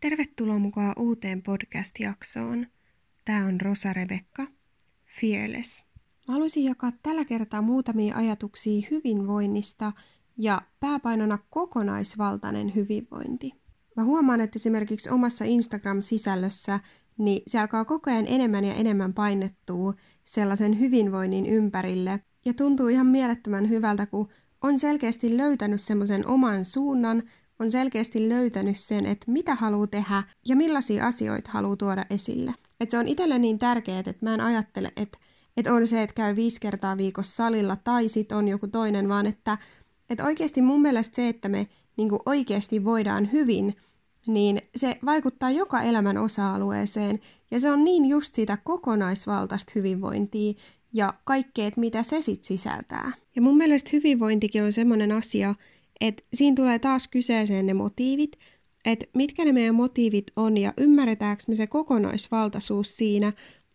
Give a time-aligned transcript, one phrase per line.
[0.00, 2.66] Tervetuloa mukaan uuteen podcast-jaksoon.
[3.24, 4.46] Tämä on Rosa Rebekka,
[5.20, 5.82] Fearless.
[6.28, 9.92] Mä haluaisin jakaa tällä kertaa muutamia ajatuksia hyvinvoinnista
[10.36, 13.52] ja pääpainona kokonaisvaltainen hyvinvointi.
[13.96, 16.80] Mä huomaan, että esimerkiksi omassa Instagram-sisällössä
[17.18, 19.94] niin se alkaa koko ajan enemmän ja enemmän painettua
[20.24, 22.20] sellaisen hyvinvoinnin ympärille.
[22.44, 24.28] Ja tuntuu ihan mielettömän hyvältä, kun
[24.62, 27.22] on selkeästi löytänyt semmoisen oman suunnan,
[27.60, 32.54] on selkeästi löytänyt sen, että mitä haluaa tehdä ja millaisia asioita haluaa tuoda esille.
[32.80, 35.18] Et se on itselle niin tärkeää, että mä en ajattele, että,
[35.56, 39.26] että on se, että käy viisi kertaa viikossa salilla tai sit on joku toinen, vaan
[39.26, 39.58] että,
[40.10, 43.76] että oikeasti mun mielestä se, että me niin oikeasti voidaan hyvin,
[44.26, 50.54] niin se vaikuttaa joka elämän osa-alueeseen ja se on niin just sitä kokonaisvaltaista hyvinvointia
[50.92, 53.12] ja kaikkea, mitä se sitten sisältää.
[53.36, 55.54] Ja mun mielestä hyvinvointikin on semmoinen asia,
[56.00, 58.38] että siinä tulee taas kyseeseen ne motiivit,
[58.84, 63.32] että mitkä ne meidän motiivit on ja ymmärretäänkö me se kokonaisvaltaisuus siinä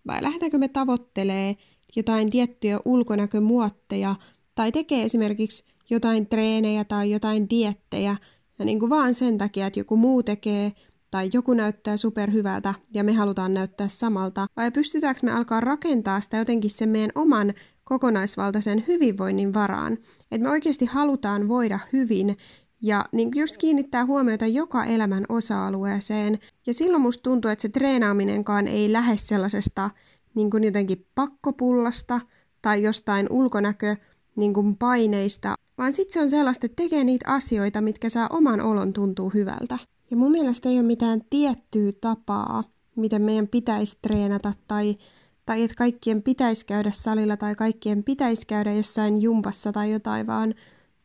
[0.07, 1.55] vai lähdetäänkö me tavoittelee
[1.95, 4.15] jotain tiettyjä ulkonäkömuotteja
[4.55, 8.17] tai tekee esimerkiksi jotain treenejä tai jotain diettejä
[8.59, 10.71] ja niin kuin vaan sen takia, että joku muu tekee
[11.11, 16.37] tai joku näyttää superhyvältä ja me halutaan näyttää samalta, vai pystytäänkö me alkaa rakentaa sitä
[16.37, 17.53] jotenkin sen meidän oman
[17.85, 19.93] kokonaisvaltaisen hyvinvoinnin varaan.
[20.31, 22.37] Että me oikeasti halutaan voida hyvin
[22.81, 26.39] ja niin just kiinnittää huomiota joka elämän osa-alueeseen.
[26.67, 29.89] Ja silloin musta tuntuu, että se treenaaminenkaan ei lähde sellaisesta
[30.35, 32.21] niin kuin jotenkin pakkopullasta
[32.61, 33.95] tai jostain ulkonäkö
[34.35, 38.61] niin kuin paineista, vaan sitten se on sellaista, että tekee niitä asioita, mitkä saa oman
[38.61, 39.77] olon tuntuu hyvältä.
[40.11, 42.63] Ja mun mielestä ei ole mitään tiettyä tapaa,
[42.95, 44.97] miten meidän pitäisi treenata tai,
[45.45, 50.55] tai että kaikkien pitäisi käydä salilla tai kaikkien pitäisi käydä jossain jumpassa tai jotain, vaan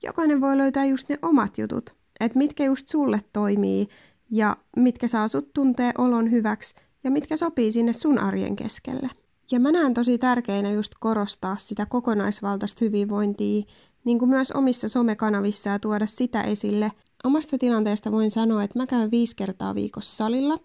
[0.03, 1.95] jokainen voi löytää just ne omat jutut.
[2.21, 3.89] Että mitkä just sulle toimii
[4.31, 6.75] ja mitkä saa sut tuntee olon hyväksi
[7.05, 9.11] ja mitkä sopii sinne sun arjen keskelle.
[9.53, 13.63] Ja mä näen tosi tärkeänä just korostaa sitä kokonaisvaltaista hyvinvointia,
[14.05, 16.93] niin kuin myös omissa somekanavissa ja tuoda sitä esille.
[17.25, 20.59] Omasta tilanteesta voin sanoa, että mä käyn viisi kertaa viikossa salilla,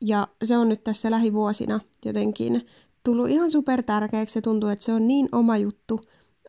[0.00, 2.66] ja se on nyt tässä lähivuosina jotenkin
[3.08, 4.32] tullut ihan super tärkeäksi.
[4.32, 6.00] Se tuntuu, että se on niin oma juttu.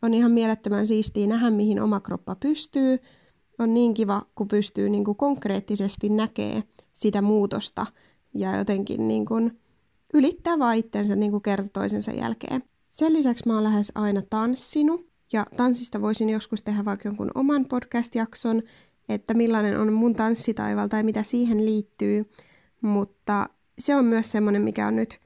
[0.01, 2.99] On ihan mielettömän siistiä nähdä, mihin oma kroppa pystyy.
[3.59, 7.85] On niin kiva, kun pystyy niin kuin konkreettisesti näkee sitä muutosta
[8.33, 9.59] ja jotenkin niin kuin
[10.13, 12.63] ylittää vaan itsensä niin kuin kerta toisensa jälkeen.
[12.89, 17.65] Sen lisäksi mä oon lähes aina tanssinut ja tanssista voisin joskus tehdä vaikka jonkun oman
[17.65, 18.63] podcast-jakson,
[19.09, 22.29] että millainen on mun tanssitaival tai mitä siihen liittyy.
[22.81, 23.49] Mutta
[23.79, 25.19] se on myös semmoinen, mikä on nyt,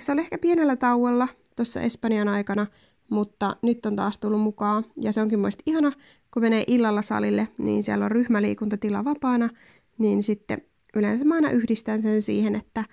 [0.00, 2.66] se oli ehkä pienellä tauolla tuossa Espanjan aikana,
[3.10, 4.84] mutta nyt on taas tullut mukaan.
[5.00, 5.92] Ja se onkin mielestäni ihana,
[6.30, 9.48] kun menee illalla salille, niin siellä on ryhmäliikuntatila vapaana,
[9.98, 10.58] niin sitten
[10.96, 12.84] yleensä mä aina yhdistän sen siihen, että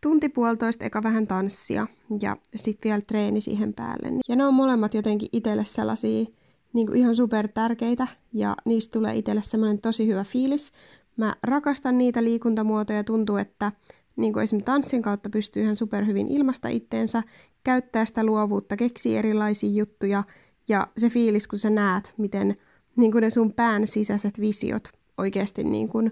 [0.00, 1.86] tunti puolitoista eka vähän tanssia
[2.22, 4.20] ja sitten vielä treeni siihen päälle.
[4.28, 6.26] Ja ne on molemmat jotenkin itselle sellaisia
[6.72, 10.72] niin kuin ihan super tärkeitä ja niistä tulee itselle semmoinen tosi hyvä fiilis.
[11.16, 13.72] Mä rakastan niitä liikuntamuotoja, tuntuu, että
[14.16, 17.22] niin kuin esimerkiksi tanssin kautta pystyy ihan super hyvin ilmasta itteensä,
[17.64, 20.22] käyttää sitä luovuutta, keksiä erilaisia juttuja
[20.68, 22.56] ja se fiilis, kun sä näet, miten
[22.96, 24.88] niin kuin ne sun pään sisäiset visiot
[25.18, 26.10] oikeasti niin kuin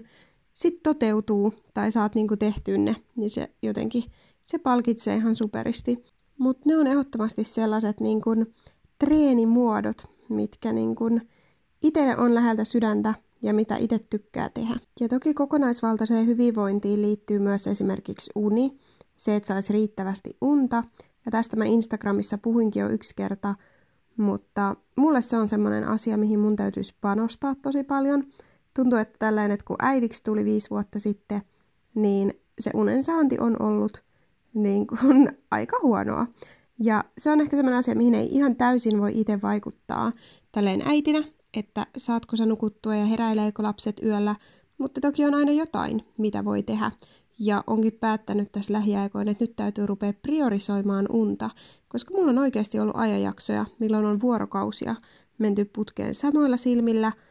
[0.53, 4.03] sit toteutuu tai saat niinku tehtyä ne, niin se jotenkin
[4.43, 5.97] se palkitsee ihan superisti.
[6.37, 8.31] Mutta ne on ehdottomasti sellaiset niinku
[8.99, 11.09] treenimuodot, mitkä niinku
[11.81, 14.75] itselle on läheltä sydäntä ja mitä itse tykkää tehdä.
[14.99, 18.79] Ja toki kokonaisvaltaiseen hyvinvointiin liittyy myös esimerkiksi uni,
[19.15, 20.83] se, että saisi riittävästi unta.
[21.25, 23.55] Ja tästä mä Instagramissa puhuinkin jo yksi kerta,
[24.17, 28.23] mutta mulle se on semmoinen asia, mihin mun täytyisi panostaa tosi paljon–
[28.73, 31.41] tuntuu, että tällainen, että kun äidiksi tuli viisi vuotta sitten,
[31.95, 34.03] niin se unen saanti on ollut
[34.53, 36.27] niin kuin aika huonoa.
[36.79, 40.11] Ja se on ehkä sellainen asia, mihin ei ihan täysin voi itse vaikuttaa
[40.51, 41.23] tälleen äitinä,
[41.53, 44.35] että saatko sä nukuttua ja heräileekö lapset yöllä,
[44.77, 46.91] mutta toki on aina jotain, mitä voi tehdä.
[47.39, 51.49] Ja onkin päättänyt tässä lähiaikoina, että nyt täytyy rupea priorisoimaan unta,
[51.87, 54.95] koska mulla on oikeasti ollut ajanjaksoja, milloin on vuorokausia
[55.37, 57.11] menty putkeen samoilla silmillä–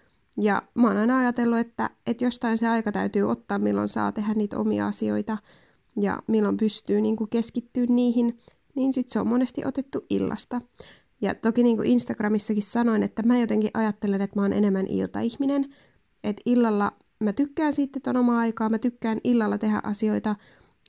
[0.41, 4.35] ja mä oon aina ajatellut, että, että jostain se aika täytyy ottaa, milloin saa tehdä
[4.35, 5.39] niitä omia asioita
[6.01, 8.39] ja milloin pystyy niin kuin keskittyä niihin,
[8.75, 10.61] niin sitten se on monesti otettu illasta.
[11.21, 15.75] Ja toki niin kuin Instagramissakin sanoin, että mä jotenkin ajattelen, että mä oon enemmän iltaihminen,
[16.25, 20.37] että illalla mä tykkään siitä, että on oma aikaa, mä tykkään illalla tehdä asioita.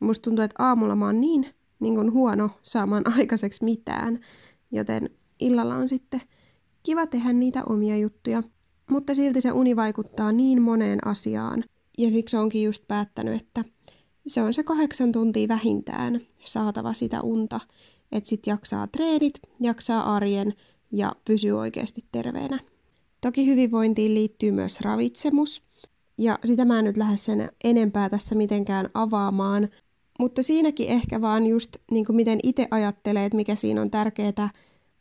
[0.01, 1.45] Musta tuntuu, että aamulla mä oon niin,
[1.79, 4.19] niin kuin huono saamaan aikaiseksi mitään,
[4.71, 5.09] joten
[5.39, 6.21] illalla on sitten
[6.83, 8.43] kiva tehdä niitä omia juttuja.
[8.89, 11.63] Mutta silti se uni vaikuttaa niin moneen asiaan.
[11.97, 13.65] Ja siksi onkin just päättänyt, että
[14.27, 17.59] se on se kahdeksan tuntia vähintään saatava sitä unta,
[18.11, 20.53] että sit jaksaa treenit, jaksaa arjen
[20.91, 22.59] ja pysyy oikeasti terveenä.
[23.21, 25.63] Toki hyvinvointiin liittyy myös ravitsemus,
[26.17, 29.69] ja sitä mä en nyt lähde sen enempää tässä mitenkään avaamaan,
[30.19, 34.49] mutta siinäkin ehkä vaan just niin kuin miten itse ajattelee, että mikä siinä on tärkeää,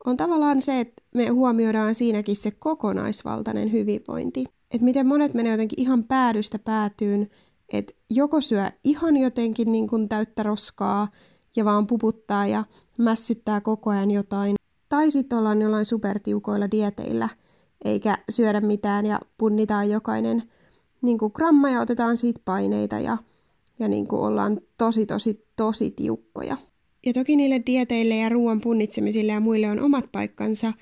[0.06, 4.44] on tavallaan se, että me huomioidaan siinäkin se kokonaisvaltainen hyvinvointi.
[4.70, 7.30] Että miten monet menee jotenkin ihan päädystä päätyyn,
[7.72, 11.08] että joko syö ihan jotenkin niin kuin täyttä roskaa
[11.56, 12.64] ja vaan puputtaa ja
[12.98, 14.54] mässyttää koko ajan jotain,
[14.88, 17.28] tai sitten ollaan jollain supertiukoilla dieteillä,
[17.84, 20.42] eikä syödä mitään ja punnitaan jokainen
[21.02, 23.18] niin kuin gramma ja otetaan siitä paineita ja,
[23.78, 26.56] ja niin kuin ollaan tosi, tosi, tosi tiukkoja.
[27.06, 30.72] Ja toki niille dieteille ja ruoan punnitsemisille ja muille on omat paikkansa,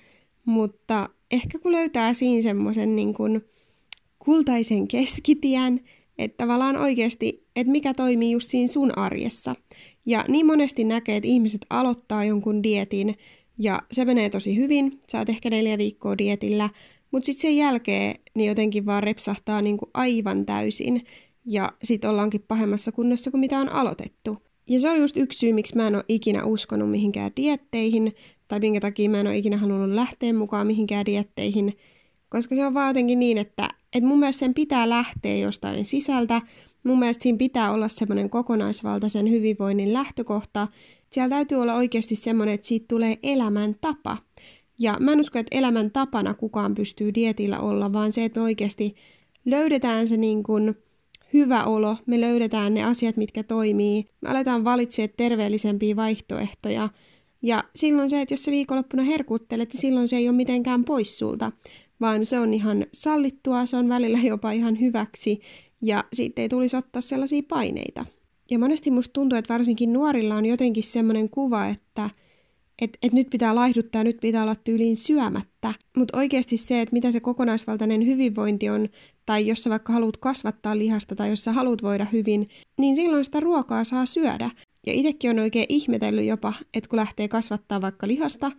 [0.44, 3.44] mutta ehkä kun löytää siinä semmoisen niin kuin
[4.18, 5.80] kultaisen keskitien,
[6.18, 9.54] että tavallaan oikeasti, että mikä toimii just siinä sun arjessa.
[10.06, 13.14] Ja niin monesti näkee, että ihmiset aloittaa jonkun dietin
[13.58, 16.70] ja se menee tosi hyvin, sä oot ehkä neljä viikkoa dietillä,
[17.10, 21.04] mutta sitten sen jälkeen niin jotenkin vaan repsahtaa niinku aivan täysin.
[21.46, 24.38] Ja sitten ollaankin pahemmassa kunnossa kuin mitä on aloitettu.
[24.66, 28.14] Ja se on just yksi syy, miksi mä en ole ikinä uskonut mihinkään dietteihin,
[28.48, 31.76] tai minkä takia mä en ole ikinä halunnut lähteä mukaan mihinkään dietteihin,
[32.28, 36.42] koska se on vaan jotenkin niin, että, että mun mielestä sen pitää lähteä jostain sisältä,
[36.86, 40.68] mun mielestä siinä pitää olla semmoinen kokonaisvaltaisen hyvinvoinnin lähtökohta,
[41.10, 44.16] siellä täytyy olla oikeasti semmoinen, että siitä tulee elämäntapa.
[44.78, 48.44] Ja mä en usko, että elämän tapana kukaan pystyy dietillä olla, vaan se, että me
[48.44, 48.94] oikeasti
[49.44, 50.74] löydetään se niin kuin
[51.32, 56.88] hyvä olo, me löydetään ne asiat, mitkä toimii, me aletaan valitsemaan terveellisempiä vaihtoehtoja.
[57.42, 61.18] Ja silloin se, että jos sä viikonloppuna herkuttelet, niin silloin se ei ole mitenkään pois
[61.18, 61.52] sulta,
[62.00, 65.40] vaan se on ihan sallittua, se on välillä jopa ihan hyväksi,
[65.82, 68.06] ja siitä ei tulisi ottaa sellaisia paineita.
[68.50, 72.10] Ja monesti musta tuntuu, että varsinkin nuorilla on jotenkin semmoinen kuva, että
[72.82, 75.74] et, et nyt pitää laihduttaa, nyt pitää olla tyyliin syömättä.
[75.96, 78.88] Mutta oikeasti se, että mitä se kokonaisvaltainen hyvinvointi on,
[79.26, 82.48] tai jos sä vaikka haluat kasvattaa lihasta tai jos sä haluat voida hyvin,
[82.78, 84.50] niin silloin sitä ruokaa saa syödä.
[84.86, 88.52] Ja itsekin on oikein ihmetellyt jopa, että kun lähtee kasvattaa vaikka lihasta,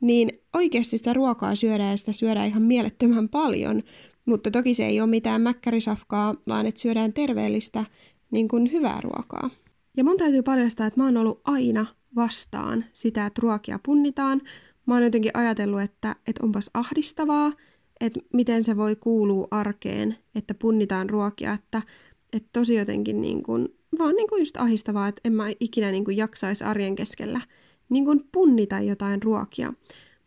[0.00, 3.82] niin oikeasti sitä ruokaa syödään ja sitä syödään ihan mielettömän paljon.
[4.30, 7.84] Mutta toki se ei ole mitään mäkkärisafkaa, vaan että syödään terveellistä,
[8.30, 9.50] niin kuin hyvää ruokaa.
[9.96, 11.86] Ja mun täytyy paljastaa, että mä oon ollut aina
[12.16, 14.42] vastaan sitä, että ruokia punnitaan.
[14.86, 17.52] Mä oon jotenkin ajatellut, että, että onpas ahdistavaa,
[18.00, 21.82] että miten se voi kuulua arkeen, että punnitaan ruokia, että,
[22.32, 23.68] että tosi jotenkin niin kuin,
[23.98, 27.40] vaan niin kuin just ahistavaa, että en mä ikinä niin kuin jaksaisi arjen keskellä
[27.92, 29.72] niin kuin punnita jotain ruokia.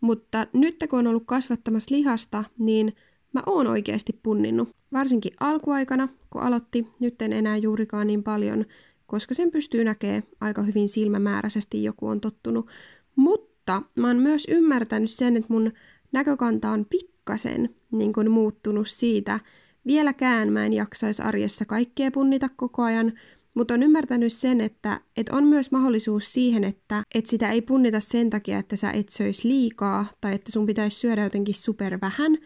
[0.02, 2.94] Mutta nyt kun on ollut kasvattamassa lihasta, niin
[3.34, 4.70] mä oon oikeasti punninnut.
[4.94, 8.66] Varsinkin alkuaikana, kun aloitti, nyt en enää juurikaan niin paljon,
[9.06, 12.68] koska sen pystyy näkemään aika hyvin silmämääräisesti, joku on tottunut.
[13.16, 15.72] Mutta mä oon myös ymmärtänyt sen, että mun
[16.12, 19.40] näkökanta on pikkasen niin kuin muuttunut siitä.
[19.88, 23.14] Vieläkään mä en jaksaisi arjessa kaikkea punnita koko ajan,
[23.54, 28.00] mutta on ymmärtänyt sen, että, että on myös mahdollisuus siihen, että, että sitä ei punnita
[28.00, 32.38] sen takia, että sä et söisi liikaa tai että sun pitäisi syödä jotenkin super vähän,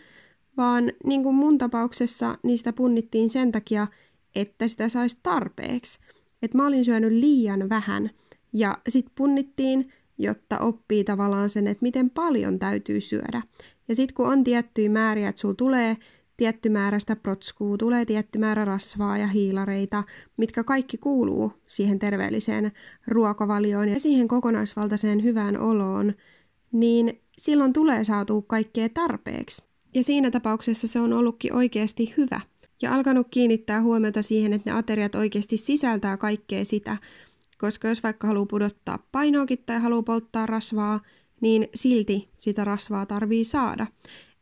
[0.57, 3.87] vaan niin kuin mun tapauksessa niistä punnittiin sen takia,
[4.35, 5.99] että sitä saisi tarpeeksi.
[6.41, 8.09] Että mä olin syönyt liian vähän
[8.53, 13.41] ja sit punnittiin, jotta oppii tavallaan sen, että miten paljon täytyy syödä.
[13.87, 15.97] Ja sitten kun on tiettyjä määriä, että sulla tulee
[16.37, 20.03] tietty määrä sitä protskuu, tulee tietty määrä rasvaa ja hiilareita,
[20.37, 22.71] mitkä kaikki kuuluu siihen terveelliseen
[23.07, 26.13] ruokavalioon ja siihen kokonaisvaltaiseen hyvään oloon,
[26.71, 29.66] niin silloin tulee saatu kaikkea tarpeeksi.
[29.97, 32.41] Ja siinä tapauksessa se on ollutkin oikeasti hyvä.
[32.81, 36.97] Ja alkanut kiinnittää huomiota siihen, että ne ateriat oikeasti sisältää kaikkea sitä,
[37.57, 40.99] koska jos vaikka haluaa pudottaa painoakin tai haluaa polttaa rasvaa,
[41.41, 43.87] niin silti sitä rasvaa tarvii saada.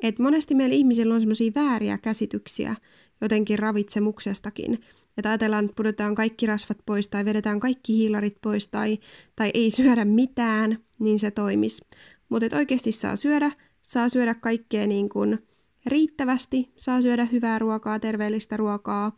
[0.04, 2.76] Et monesti meillä ihmisillä on semmoisia vääriä käsityksiä
[3.22, 4.74] jotenkin ravitsemuksestakin.
[5.18, 9.00] Että ajatellaan, että pudotetaan kaikki rasvat pois tai vedetään kaikki hiilarit pois tai,
[9.36, 11.82] tai ei syödä mitään, niin se toimis.
[12.30, 13.52] Mutta oikeasti saa syödä,
[13.86, 15.40] saa syödä kaikkea niin kuin
[15.86, 19.12] riittävästi, saa syödä hyvää ruokaa, terveellistä ruokaa,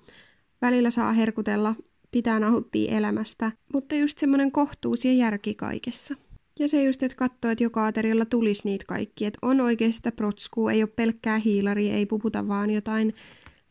[0.62, 1.76] välillä saa herkutella,
[2.12, 6.16] pitää nauttia elämästä, mutta just semmoinen kohtuus ja järki kaikessa.
[6.60, 10.12] Ja se just, että katsoo, että joka aterialla tulisi niitä kaikki, että on oikeasti sitä
[10.12, 13.14] protskua, ei ole pelkkää hiilari, ei puputa vaan jotain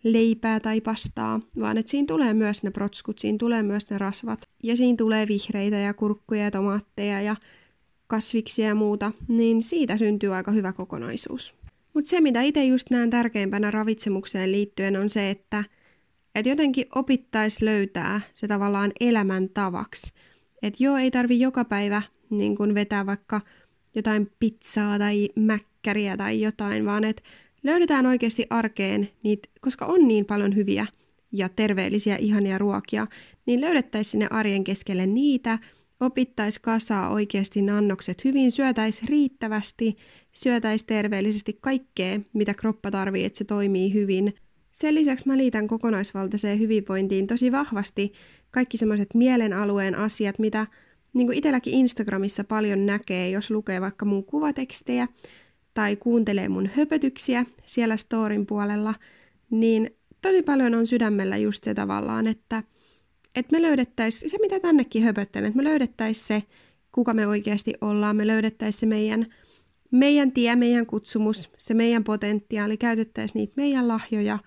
[0.05, 4.49] leipää tai pastaa, vaan että siinä tulee myös ne protskut, siinä tulee myös ne rasvat.
[4.63, 7.37] Ja siinä tulee vihreitä ja kurkkuja ja tomaatteja ja
[8.07, 11.55] kasviksia ja muuta, niin siitä syntyy aika hyvä kokonaisuus.
[11.95, 15.65] Mutta se, mitä itse just näen tärkeimpänä ravitsemukseen liittyen, on se, että
[16.35, 20.13] Että jotenkin opittaisi löytää se tavallaan elämäntavaksi.
[20.63, 23.41] Että joo, ei tarvi joka päivä niin kun vetää vaikka
[23.95, 27.23] jotain pizzaa tai mäkkäriä tai jotain, vaan että
[27.63, 30.87] löydetään oikeasti arkeen niitä, koska on niin paljon hyviä
[31.33, 33.07] ja terveellisiä ihania ruokia,
[33.47, 35.59] niin löydettäisiin sinne arjen keskelle niitä,
[36.01, 39.97] opittaisi kasaa oikeasti nannokset hyvin, syötäisi riittävästi,
[40.33, 44.35] syötäisi terveellisesti kaikkea, mitä kroppa tarvii, että se toimii hyvin.
[44.73, 48.13] Sen lisäksi mä liitän kokonaisvaltaiseen hyvinvointiin tosi vahvasti
[48.51, 50.67] kaikki semmoiset mielen alueen asiat, mitä
[51.13, 55.09] niin kuin itselläkin Instagramissa paljon näkee, jos lukee vaikka mun kuvatekstejä
[55.75, 58.95] tai kuuntelee mun höpötyksiä siellä storin puolella,
[59.51, 59.91] niin
[60.23, 62.63] tosi paljon on sydämellä just se tavallaan, että,
[63.37, 66.43] että me löydettäisiin se, mitä tännekin höpöttelen, että me löydettäisiin se,
[66.93, 69.27] kuka me oikeasti ollaan, me löydettäisiin se meidän,
[69.91, 74.39] meidän tie, meidän kutsumus, se meidän potentiaali, käytettäisiin niitä meidän lahjoja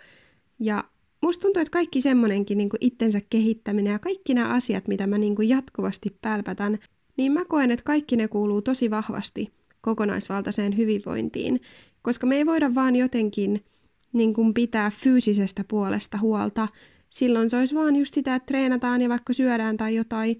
[0.59, 0.83] ja
[1.21, 5.35] musta tuntuu, että kaikki semmoinenkin niin itsensä kehittäminen ja kaikki nämä asiat, mitä mä niin
[5.49, 6.79] jatkuvasti pälpätän,
[7.17, 11.61] niin mä koen, että kaikki ne kuuluu tosi vahvasti kokonaisvaltaiseen hyvinvointiin,
[12.01, 13.63] koska me ei voida vaan jotenkin
[14.13, 16.67] niin kuin pitää fyysisestä puolesta huolta.
[17.09, 20.39] Silloin se olisi vaan just sitä, että treenataan ja vaikka syödään tai jotain,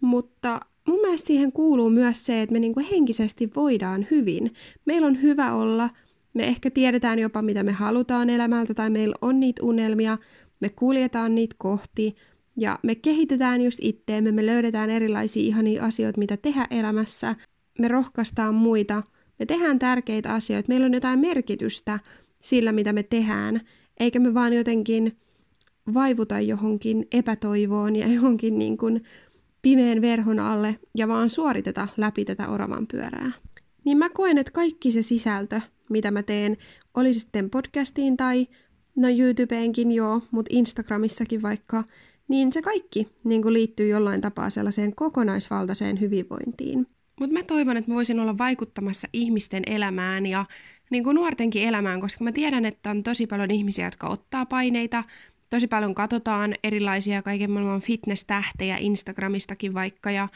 [0.00, 4.54] mutta mun mielestä siihen kuuluu myös se, että me niin kuin henkisesti voidaan hyvin.
[4.84, 5.90] Meillä on hyvä olla–
[6.34, 10.18] me ehkä tiedetään jopa, mitä me halutaan elämältä, tai meillä on niitä unelmia,
[10.60, 12.16] me kuljetaan niitä kohti,
[12.56, 17.36] ja me kehitetään just itteemme, me löydetään erilaisia ihania asioita, mitä tehdä elämässä,
[17.78, 19.02] me rohkaistaan muita,
[19.38, 21.98] me tehdään tärkeitä asioita, meillä on jotain merkitystä
[22.40, 23.60] sillä, mitä me tehdään,
[24.00, 25.16] eikä me vaan jotenkin
[25.94, 29.02] vaivuta johonkin epätoivoon ja johonkin niin kuin
[29.62, 33.32] pimeän verhon alle ja vaan suoriteta läpi tätä oravan pyörää.
[33.84, 36.56] Niin mä koen, että kaikki se sisältö, mitä mä teen,
[36.94, 38.46] oli sitten podcastiin tai
[38.96, 41.84] no YouTubeenkin joo, mutta Instagramissakin vaikka,
[42.28, 46.86] niin se kaikki niin kuin liittyy jollain tapaa sellaiseen kokonaisvaltaiseen hyvinvointiin.
[47.20, 50.44] Mutta mä toivon, että mä voisin olla vaikuttamassa ihmisten elämään ja
[50.90, 55.04] niin kuin nuortenkin elämään, koska mä tiedän, että on tosi paljon ihmisiä, jotka ottaa paineita,
[55.50, 60.28] tosi paljon katsotaan erilaisia kaiken maailman fitness-tähtejä Instagramistakin vaikka, ja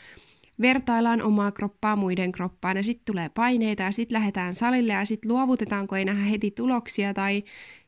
[0.60, 5.30] vertaillaan omaa kroppaa muiden kroppaan ja sitten tulee paineita ja sitten lähdetään salille ja sitten
[5.30, 7.42] luovutetaan, kun ei nähdä heti tuloksia tai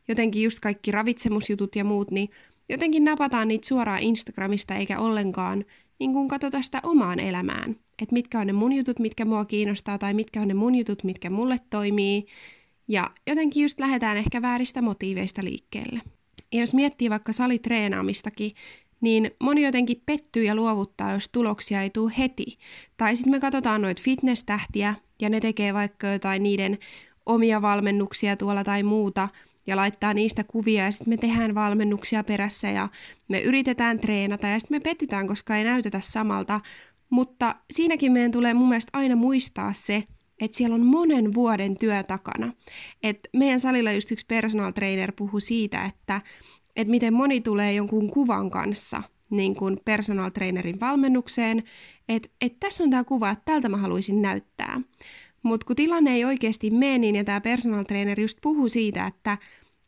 [0.09, 2.29] jotenkin just kaikki ravitsemusjutut ja muut, niin
[2.69, 5.65] jotenkin napataan niitä suoraan Instagramista eikä ollenkaan
[5.99, 7.71] niin kuin katsota sitä omaan elämään.
[8.03, 11.05] Että mitkä on ne mun jutut, mitkä mua kiinnostaa tai mitkä on ne mun jutut,
[11.05, 12.27] mitkä mulle toimii.
[12.89, 16.01] Ja jotenkin just lähdetään ehkä vääristä motiiveista liikkeelle.
[16.55, 18.53] Ja jos miettii vaikka salitreenaamistakin,
[19.01, 22.59] niin moni jotenkin pettyy ja luovuttaa, jos tuloksia ei tule heti.
[22.97, 26.79] Tai sitten me katsotaan noita fitness-tähtiä ja ne tekee vaikka jotain niiden
[27.27, 29.29] omia valmennuksia tuolla tai muuta
[29.67, 32.89] ja laittaa niistä kuvia ja sitten me tehdään valmennuksia perässä ja
[33.29, 36.61] me yritetään treenata ja sitten me pettytään, koska ei näytetä samalta.
[37.11, 40.05] Mutta siinäkin meidän tulee mun mielestä aina muistaa se,
[40.45, 42.53] että siellä on monen vuoden työ takana.
[43.03, 46.21] Et meidän salilla just yksi personal trainer puhui siitä, että
[46.77, 51.63] että miten moni tulee jonkun kuvan kanssa niin kuin personal trainerin valmennukseen,
[52.09, 54.81] että et tässä on tämä kuva, että tältä mä haluaisin näyttää.
[55.43, 59.39] Mutta kun tilanne ei oikeasti mene niin, tämä personal trainer just puhuu siitä, että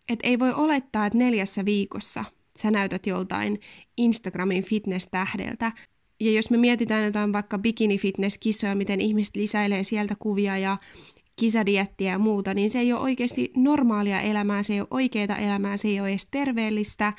[0.08, 2.24] et ei voi olettaa, että neljässä viikossa
[2.58, 3.60] sä näytät joltain
[3.96, 5.72] Instagramin fitness-tähdeltä.
[6.20, 10.76] Ja jos me mietitään jotain vaikka bikini-fitness-kisoja, miten ihmiset lisäilee sieltä kuvia ja
[11.36, 15.76] kisadiettiä ja muuta, niin se ei ole oikeasti normaalia elämää, se ei ole oikeaa elämää,
[15.76, 17.12] se ei ole edes terveellistä.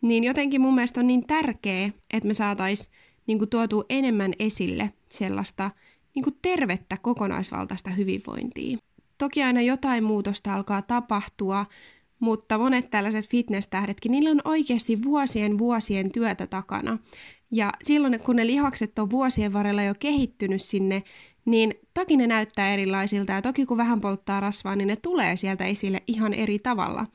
[0.00, 2.94] Niin jotenkin mun mielestä on niin tärkeää, että me saataisiin
[3.26, 5.70] niin tuotua enemmän esille sellaista
[6.14, 8.78] niin kuin tervettä kokonaisvaltaista hyvinvointia.
[9.18, 11.66] Toki aina jotain muutosta alkaa tapahtua,
[12.20, 16.98] mutta monet tällaiset fitness-tähdetkin, niillä on oikeasti vuosien vuosien työtä takana.
[17.50, 21.02] Ja silloin, kun ne lihakset on vuosien varrella jo kehittynyt sinne
[21.44, 23.32] niin toki ne näyttää erilaisilta.
[23.32, 27.06] Ja toki kun vähän polttaa rasvaa, niin ne tulee sieltä esille ihan eri tavalla.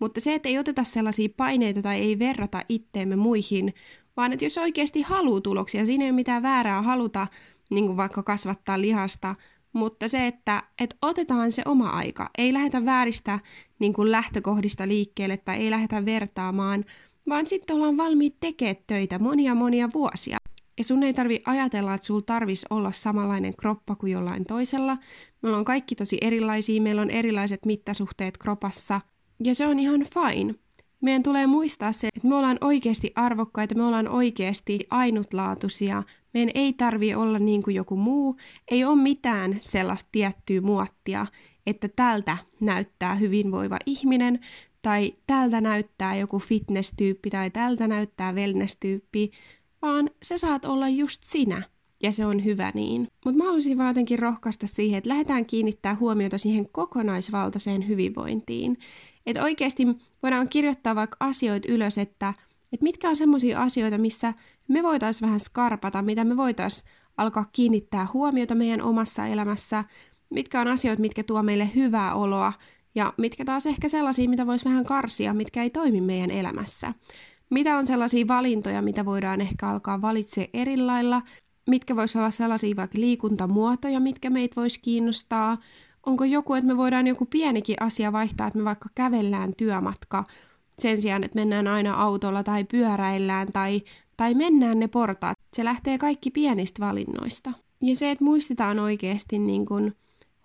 [0.00, 3.74] Mutta se, että ei oteta sellaisia paineita tai ei verrata itteemme muihin,
[4.16, 7.26] vaan että jos oikeasti haluaa tuloksia, siinä ei ole mitään väärää haluta
[7.70, 9.34] niin kuin vaikka kasvattaa lihasta,
[9.72, 13.38] mutta se, että, että otetaan se oma aika, ei lähdetä vääristä
[13.78, 16.84] niin kuin lähtökohdista liikkeelle tai ei lähdetä vertaamaan,
[17.28, 20.38] vaan sitten ollaan valmiit tekemään töitä monia monia vuosia.
[20.78, 24.96] Ja sun ei tarvi ajatella, että sulla tarvis olla samanlainen kroppa kuin jollain toisella.
[25.42, 29.00] Me ollaan kaikki tosi erilaisia, meillä on erilaiset mittasuhteet kropassa,
[29.44, 30.54] ja se on ihan fine.
[31.00, 36.02] Meidän tulee muistaa se, että me ollaan oikeasti arvokkaita, me ollaan oikeasti ainutlaatuisia.
[36.34, 38.36] Meidän ei tarvi olla niin kuin joku muu,
[38.70, 41.26] ei ole mitään sellaista tiettyä muottia,
[41.66, 44.40] että tältä näyttää hyvinvoiva ihminen,
[44.86, 49.30] tai tältä näyttää joku fitness-tyyppi, tai tältä näyttää wellness-tyyppi,
[49.82, 51.62] vaan sä saat olla just sinä,
[52.02, 53.08] ja se on hyvä niin.
[53.24, 58.78] Mutta mä haluaisin vaan jotenkin rohkaista siihen, että lähdetään kiinnittää huomiota siihen kokonaisvaltaiseen hyvinvointiin.
[59.26, 59.86] Että oikeasti
[60.22, 62.34] voidaan kirjoittaa vaikka asioita ylös, että,
[62.72, 64.34] että mitkä on semmoisia asioita, missä
[64.68, 69.84] me voitaisiin vähän skarpata, mitä me voitaisiin alkaa kiinnittää huomiota meidän omassa elämässä,
[70.30, 72.52] mitkä on asioita, mitkä tuo meille hyvää oloa,
[72.96, 76.94] ja mitkä taas ehkä sellaisia, mitä voisi vähän karsia, mitkä ei toimi meidän elämässä.
[77.50, 81.22] Mitä on sellaisia valintoja, mitä voidaan ehkä alkaa valitse eri lailla,
[81.70, 85.56] mitkä voisi olla sellaisia vaikka liikuntamuotoja, mitkä meitä voisi kiinnostaa.
[86.06, 90.24] Onko joku, että me voidaan joku pienikin asia vaihtaa, että me vaikka kävellään työmatka
[90.78, 93.82] sen sijaan, että mennään aina autolla tai pyöräillään tai,
[94.16, 95.36] tai mennään ne portaat.
[95.56, 97.52] Se lähtee kaikki pienistä valinnoista.
[97.82, 99.92] Ja se, että muistetaan oikeasti niin kun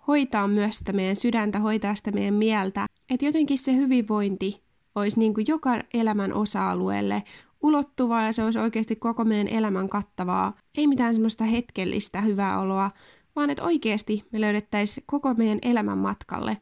[0.06, 4.62] hoitaa myös sitä meidän sydäntä, hoitaa sitä meidän mieltä, että jotenkin se hyvinvointi
[4.94, 7.22] olisi niin kuin joka elämän osa-alueelle
[7.62, 10.52] ulottuvaa ja se olisi oikeasti koko meidän elämän kattavaa.
[10.76, 12.90] Ei mitään semmoista hetkellistä hyvää oloa,
[13.36, 16.56] vaan että oikeasti me löydettäisiin koko meidän elämän matkalle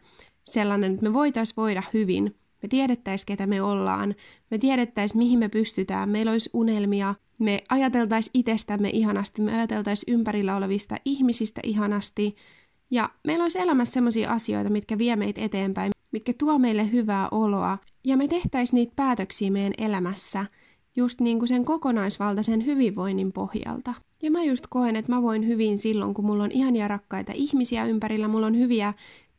[0.45, 4.15] sellainen, että me voitaisiin voida hyvin, me tiedettäisiin, ketä me ollaan,
[4.51, 10.57] me tiedettäisiin, mihin me pystytään, meillä olisi unelmia, me ajateltaisiin itsestämme ihanasti, me ajateltaisiin ympärillä
[10.57, 12.37] olevista ihmisistä ihanasti,
[12.91, 17.79] ja meillä olisi elämässä sellaisia asioita, mitkä vie meitä eteenpäin, mitkä tuo meille hyvää oloa,
[18.05, 20.47] ja me tehtäisiin niitä päätöksiä meidän elämässä
[20.97, 23.95] just niin kuin sen kokonaisvaltaisen hyvinvoinnin pohjalta.
[24.23, 27.85] Ja mä just koen, että mä voin hyvin silloin, kun mulla on ihania rakkaita ihmisiä
[27.85, 28.95] ympärillä, mulla on hyviä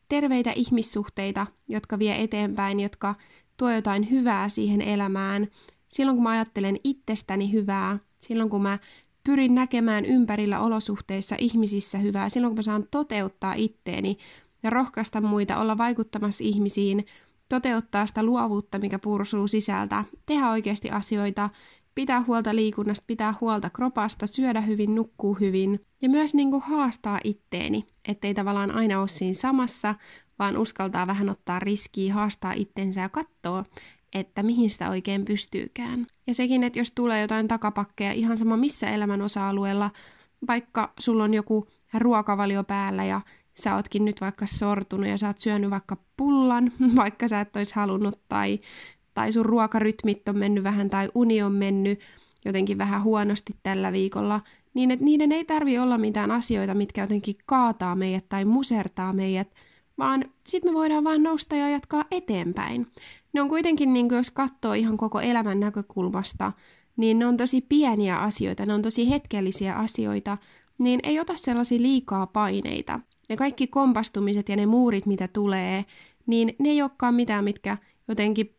[0.08, 3.14] terveitä ihmissuhteita, jotka vie eteenpäin, jotka
[3.56, 5.48] tuo jotain hyvää siihen elämään.
[5.88, 8.78] Silloin kun mä ajattelen itsestäni hyvää, silloin kun mä
[9.24, 14.16] pyrin näkemään ympärillä olosuhteissa ihmisissä hyvää, silloin kun mä saan toteuttaa itteeni
[14.62, 17.06] ja rohkaista muita olla vaikuttamassa ihmisiin,
[17.48, 21.50] toteuttaa sitä luovuutta, mikä pursuu sisältä, tehdä oikeasti asioita,
[21.94, 27.20] pitää huolta liikunnasta, pitää huolta kropasta, syödä hyvin, nukkuu hyvin ja myös niin kuin haastaa
[27.24, 29.94] itteeni, ettei tavallaan aina ole siinä samassa,
[30.38, 33.64] vaan uskaltaa vähän ottaa riskiä, haastaa itsensä ja katsoa,
[34.14, 36.06] että mihin sitä oikein pystyykään.
[36.26, 39.90] Ja sekin, että jos tulee jotain takapakkeja ihan sama missä elämän osa-alueella,
[40.48, 43.20] vaikka sulla on joku ruokavalio päällä ja
[43.54, 47.74] sä ootkin nyt vaikka sortunut ja sä oot syönyt vaikka pullan, vaikka sä et olisi
[47.74, 48.60] halunnut, tai,
[49.14, 52.00] tai sun ruokarytmit on mennyt vähän, tai uni on mennyt
[52.44, 54.40] jotenkin vähän huonosti tällä viikolla,
[54.74, 59.48] niin että niiden ei tarvi olla mitään asioita, mitkä jotenkin kaataa meidät tai musertaa meidät,
[59.98, 62.86] vaan sitten me voidaan vaan nousta ja jatkaa eteenpäin.
[63.32, 66.52] Ne on kuitenkin, niin kuin jos katsoo ihan koko elämän näkökulmasta,
[66.96, 70.38] niin ne on tosi pieniä asioita, ne on tosi hetkellisiä asioita,
[70.78, 73.00] niin ei ota sellaisia liikaa paineita.
[73.28, 75.84] Ne kaikki kompastumiset ja ne muurit, mitä tulee,
[76.26, 77.76] niin ne ei olekaan mitään, mitkä
[78.08, 78.56] jotenkin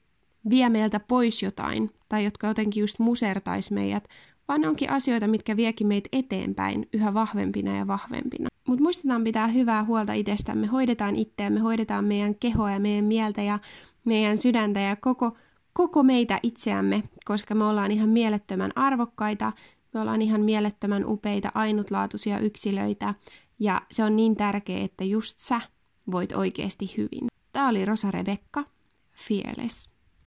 [0.50, 4.08] vie meiltä pois jotain, tai jotka jotenkin just musertais meidät,
[4.48, 8.50] vaan ne onkin asioita, mitkä viekin meitä eteenpäin yhä vahvempina ja vahvempina.
[8.68, 13.60] Mutta muistetaan pitää hyvää huolta itsestämme, hoidetaan itseämme, hoidetaan meidän kehoa ja meidän mieltä ja
[14.06, 15.38] meidän sydäntä ja koko,
[15.74, 19.52] koko meitä itseämme, koska me ollaan ihan mielettömän arvokkaita,
[19.94, 23.14] me ollaan ihan mielettömän upeita, ainutlaatuisia yksilöitä
[23.60, 25.62] ja se on niin tärkeää, että just sä
[26.12, 27.28] voit oikeasti hyvin.
[27.52, 28.64] Tämä oli Rosa Rebekka,
[29.14, 29.93] Fearless.